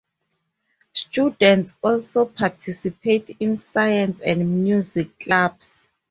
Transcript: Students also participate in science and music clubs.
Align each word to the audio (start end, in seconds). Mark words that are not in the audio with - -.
Students 0.93 1.73
also 1.83 2.25
participate 2.25 3.37
in 3.39 3.59
science 3.59 4.19
and 4.21 4.63
music 4.63 5.19
clubs. 5.19 5.89